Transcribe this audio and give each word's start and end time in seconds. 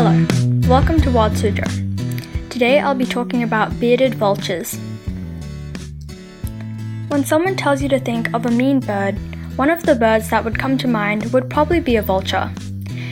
Hello, 0.00 0.14
welcome 0.68 1.00
to 1.00 1.10
Wild 1.10 1.32
Suzhou. 1.32 2.50
Today 2.50 2.78
I'll 2.78 2.94
be 2.94 3.04
talking 3.04 3.42
about 3.42 3.80
bearded 3.80 4.14
vultures. 4.14 4.78
When 7.08 7.24
someone 7.24 7.56
tells 7.56 7.82
you 7.82 7.88
to 7.88 7.98
think 7.98 8.32
of 8.32 8.46
a 8.46 8.50
mean 8.52 8.78
bird, 8.78 9.18
one 9.58 9.70
of 9.70 9.82
the 9.82 9.96
birds 9.96 10.30
that 10.30 10.44
would 10.44 10.56
come 10.56 10.78
to 10.78 10.86
mind 10.86 11.32
would 11.32 11.50
probably 11.50 11.80
be 11.80 11.96
a 11.96 12.02
vulture. 12.02 12.48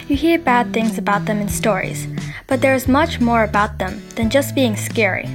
You 0.06 0.14
hear 0.14 0.38
bad 0.38 0.72
things 0.72 0.96
about 0.96 1.24
them 1.24 1.40
in 1.40 1.48
stories, 1.48 2.06
but 2.46 2.60
there 2.60 2.76
is 2.76 2.86
much 2.86 3.18
more 3.18 3.42
about 3.42 3.78
them 3.78 4.00
than 4.10 4.30
just 4.30 4.54
being 4.54 4.76
scary. 4.76 5.28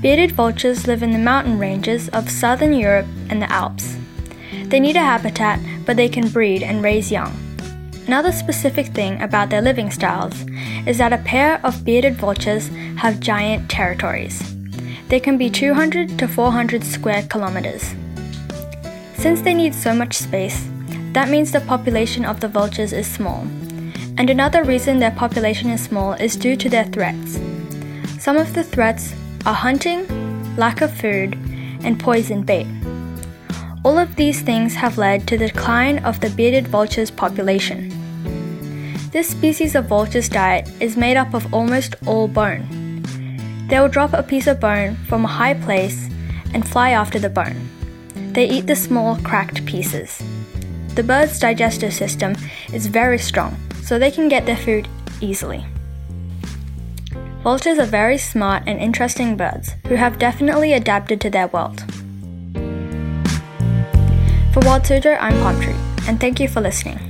Bearded 0.00 0.32
vultures 0.32 0.86
live 0.86 1.02
in 1.02 1.10
the 1.10 1.18
mountain 1.18 1.58
ranges 1.58 2.08
of 2.08 2.30
southern 2.30 2.72
Europe 2.72 3.06
and 3.28 3.42
the 3.42 3.52
Alps. 3.52 3.98
They 4.64 4.80
need 4.80 4.96
a 4.96 5.00
habitat, 5.00 5.60
but 5.84 5.98
they 5.98 6.08
can 6.08 6.30
breed 6.30 6.62
and 6.62 6.82
raise 6.82 7.12
young. 7.12 7.49
Another 8.10 8.32
specific 8.32 8.88
thing 8.88 9.22
about 9.22 9.50
their 9.50 9.62
living 9.62 9.88
styles 9.92 10.34
is 10.84 10.98
that 10.98 11.12
a 11.12 11.18
pair 11.18 11.64
of 11.64 11.84
bearded 11.84 12.16
vultures 12.16 12.66
have 12.96 13.20
giant 13.20 13.70
territories. 13.70 14.42
They 15.06 15.20
can 15.20 15.38
be 15.38 15.48
200 15.48 16.18
to 16.18 16.26
400 16.26 16.82
square 16.82 17.22
kilometers. 17.30 17.94
Since 19.14 19.42
they 19.42 19.54
need 19.54 19.76
so 19.76 19.94
much 19.94 20.14
space, 20.14 20.68
that 21.12 21.28
means 21.28 21.52
the 21.52 21.60
population 21.60 22.24
of 22.24 22.40
the 22.40 22.48
vultures 22.48 22.92
is 22.92 23.06
small. 23.06 23.42
And 24.18 24.28
another 24.28 24.64
reason 24.64 24.98
their 24.98 25.12
population 25.12 25.70
is 25.70 25.80
small 25.80 26.14
is 26.14 26.34
due 26.34 26.56
to 26.56 26.68
their 26.68 26.86
threats. 26.86 27.38
Some 28.18 28.36
of 28.36 28.54
the 28.54 28.64
threats 28.64 29.14
are 29.46 29.54
hunting, 29.54 30.56
lack 30.56 30.80
of 30.80 30.92
food, 30.92 31.34
and 31.84 32.00
poison 32.00 32.42
bait. 32.42 32.66
All 33.84 33.98
of 33.98 34.16
these 34.16 34.42
things 34.42 34.74
have 34.74 34.98
led 34.98 35.28
to 35.28 35.38
the 35.38 35.46
decline 35.46 36.00
of 36.00 36.18
the 36.18 36.30
bearded 36.30 36.66
vulture's 36.66 37.12
population. 37.12 37.99
This 39.12 39.28
species 39.28 39.74
of 39.74 39.86
vulture's 39.86 40.28
diet 40.28 40.70
is 40.78 40.96
made 40.96 41.16
up 41.16 41.34
of 41.34 41.52
almost 41.52 41.96
all 42.06 42.28
bone. 42.28 43.02
They 43.68 43.80
will 43.80 43.88
drop 43.88 44.12
a 44.12 44.22
piece 44.22 44.46
of 44.46 44.60
bone 44.60 44.94
from 45.08 45.24
a 45.24 45.28
high 45.28 45.54
place 45.54 46.08
and 46.54 46.66
fly 46.66 46.90
after 46.90 47.18
the 47.18 47.28
bone. 47.28 47.68
They 48.34 48.48
eat 48.48 48.68
the 48.68 48.76
small, 48.76 49.16
cracked 49.16 49.66
pieces. 49.66 50.22
The 50.94 51.02
bird's 51.02 51.40
digestive 51.40 51.92
system 51.92 52.36
is 52.72 52.86
very 52.86 53.18
strong, 53.18 53.56
so 53.82 53.98
they 53.98 54.12
can 54.12 54.28
get 54.28 54.46
their 54.46 54.56
food 54.56 54.86
easily. 55.20 55.64
Vultures 57.42 57.80
are 57.80 57.86
very 57.86 58.18
smart 58.18 58.62
and 58.68 58.78
interesting 58.78 59.36
birds 59.36 59.74
who 59.88 59.96
have 59.96 60.20
definitely 60.20 60.72
adapted 60.72 61.20
to 61.22 61.30
their 61.30 61.48
world. 61.48 61.80
For 64.52 64.60
Wild 64.60 64.84
Suzhou, 64.84 65.16
I'm 65.20 65.32
Palm 65.40 65.60
Tree, 65.60 65.74
and 66.06 66.20
thank 66.20 66.38
you 66.38 66.46
for 66.46 66.60
listening. 66.60 67.09